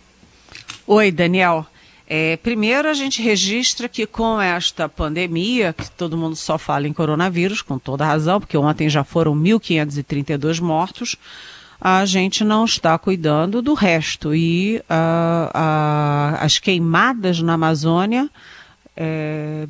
Oi, 0.87 1.11
Daniel. 1.11 1.67
É, 2.09 2.37
primeiro, 2.37 2.89
a 2.89 2.95
gente 2.95 3.21
registra 3.21 3.89
que 3.89 4.07
com 4.07 4.41
esta 4.41 4.89
pandemia, 4.89 5.73
que 5.73 5.91
todo 5.91 6.17
mundo 6.17 6.37
só 6.37 6.57
fala 6.57 6.87
em 6.87 6.93
coronavírus, 6.93 7.63
com 7.63 7.79
toda 7.79 8.07
razão, 8.07 8.39
porque 8.39 8.57
ontem 8.57 8.89
já 8.89 9.03
foram 9.03 9.35
1.532 9.35 10.61
mortos, 10.61 11.17
a 11.81 12.05
gente 12.05 12.45
não 12.45 12.65
está 12.65 12.97
cuidando 12.97 13.61
do 13.61 13.75
resto. 13.75 14.35
E 14.35 14.79
uh, 14.79 15.49
uh, 15.49 16.37
as 16.41 16.59
queimadas 16.59 17.41
na 17.41 17.55
Amazônia 17.55 18.31
é, 18.97 19.69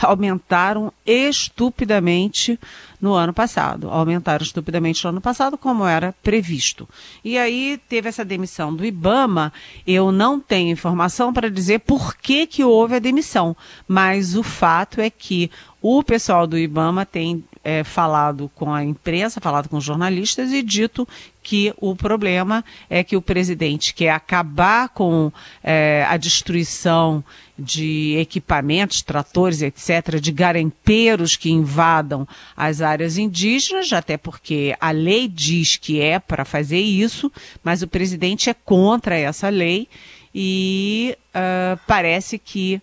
aumentaram 0.00 0.92
estupidamente 1.04 2.58
no 3.00 3.12
ano 3.14 3.32
passado. 3.32 3.90
Aumentaram 3.90 4.42
estupidamente 4.42 5.04
no 5.04 5.10
ano 5.10 5.20
passado, 5.20 5.58
como 5.58 5.84
era 5.84 6.14
previsto. 6.22 6.88
E 7.24 7.36
aí 7.36 7.78
teve 7.88 8.08
essa 8.08 8.24
demissão 8.24 8.74
do 8.74 8.84
IBAMA. 8.84 9.52
Eu 9.86 10.10
não 10.10 10.40
tenho 10.40 10.70
informação 10.70 11.32
para 11.32 11.50
dizer 11.50 11.80
por 11.80 12.16
que, 12.16 12.46
que 12.46 12.64
houve 12.64 12.94
a 12.94 13.00
demissão, 13.00 13.56
mas 13.86 14.36
o 14.36 14.42
fato 14.42 15.00
é 15.00 15.10
que 15.10 15.50
o 15.80 16.02
pessoal 16.02 16.46
do 16.46 16.56
IBAMA 16.56 17.04
tem 17.04 17.44
é, 17.64 17.82
falado 17.82 18.50
com 18.54 18.72
a 18.72 18.84
imprensa, 18.84 19.40
falado 19.40 19.68
com 19.68 19.76
os 19.76 19.84
jornalistas 19.84 20.52
e 20.52 20.62
dito 20.62 21.06
que 21.42 21.74
o 21.76 21.94
problema 21.96 22.64
é 22.88 23.02
que 23.02 23.16
o 23.16 23.22
presidente 23.22 23.92
quer 23.92 24.10
acabar 24.10 24.88
com 24.90 25.32
é, 25.62 26.06
a 26.08 26.16
destruição 26.16 27.24
de 27.62 28.16
equipamentos, 28.18 29.02
tratores, 29.02 29.62
etc., 29.62 30.20
de 30.20 30.32
garimpeiros 30.32 31.36
que 31.36 31.50
invadam 31.50 32.26
as 32.56 32.80
áreas 32.80 33.16
indígenas, 33.16 33.92
até 33.92 34.16
porque 34.16 34.74
a 34.80 34.90
lei 34.90 35.28
diz 35.28 35.76
que 35.76 36.00
é 36.00 36.18
para 36.18 36.44
fazer 36.44 36.80
isso, 36.80 37.30
mas 37.62 37.82
o 37.82 37.88
presidente 37.88 38.50
é 38.50 38.54
contra 38.54 39.16
essa 39.16 39.48
lei 39.48 39.88
e 40.34 41.16
uh, 41.34 41.78
parece 41.86 42.38
que 42.38 42.80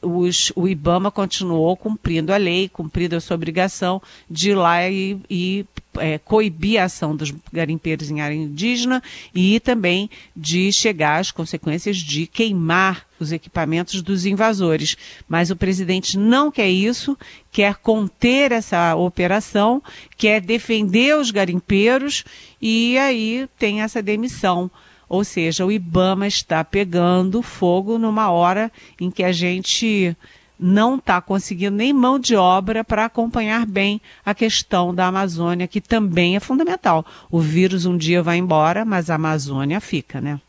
os, 0.00 0.52
o 0.54 0.68
IBAMA 0.68 1.10
continuou 1.10 1.76
cumprindo 1.76 2.32
a 2.32 2.36
lei, 2.36 2.68
cumprindo 2.68 3.16
a 3.16 3.20
sua 3.20 3.34
obrigação 3.34 4.00
de 4.30 4.50
ir 4.50 4.54
lá 4.54 4.88
e, 4.88 5.18
e 5.28 5.66
é, 5.98 6.18
coibir 6.18 6.80
a 6.80 6.84
ação 6.84 7.14
dos 7.14 7.32
garimpeiros 7.52 8.10
em 8.10 8.20
área 8.20 8.34
indígena 8.34 9.02
e 9.34 9.60
também 9.60 10.08
de 10.34 10.72
chegar 10.72 11.20
às 11.20 11.30
consequências 11.30 11.96
de 11.96 12.26
queimar 12.26 13.06
os 13.18 13.32
equipamentos 13.32 14.02
dos 14.02 14.26
invasores. 14.26 14.96
Mas 15.28 15.50
o 15.50 15.56
presidente 15.56 16.18
não 16.18 16.50
quer 16.50 16.68
isso, 16.68 17.16
quer 17.50 17.76
conter 17.76 18.52
essa 18.52 18.94
operação, 18.96 19.82
quer 20.16 20.40
defender 20.40 21.16
os 21.16 21.30
garimpeiros 21.30 22.24
e 22.60 22.98
aí 22.98 23.48
tem 23.58 23.82
essa 23.82 24.02
demissão. 24.02 24.70
Ou 25.08 25.24
seja, 25.24 25.66
o 25.66 25.70
Ibama 25.70 26.26
está 26.26 26.64
pegando 26.64 27.42
fogo 27.42 27.98
numa 27.98 28.30
hora 28.30 28.72
em 28.98 29.10
que 29.10 29.22
a 29.22 29.30
gente 29.30 30.16
não 30.62 30.96
está 30.96 31.20
conseguindo 31.20 31.76
nem 31.76 31.92
mão 31.92 32.18
de 32.18 32.36
obra 32.36 32.84
para 32.84 33.04
acompanhar 33.04 33.66
bem 33.66 34.00
a 34.24 34.34
questão 34.34 34.94
da 34.94 35.06
Amazônia, 35.06 35.66
que 35.66 35.80
também 35.80 36.36
é 36.36 36.40
fundamental. 36.40 37.04
O 37.30 37.40
vírus 37.40 37.84
um 37.84 37.96
dia 37.96 38.22
vai 38.22 38.38
embora, 38.38 38.84
mas 38.84 39.10
a 39.10 39.16
Amazônia 39.16 39.80
fica, 39.80 40.20
né? 40.20 40.40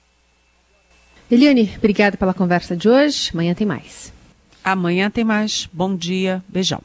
Eliane, 1.32 1.74
obrigada 1.78 2.16
pela 2.16 2.34
conversa 2.34 2.78
de 2.78 2.88
hoje. 2.88 3.32
Amanhã 3.34 3.56
tem 3.56 3.66
mais. 3.66 4.14
Amanhã 4.64 5.10
tem 5.10 5.24
mais. 5.24 5.68
Bom 5.74 5.96
dia. 5.96 6.44
Beijão. 6.48 6.84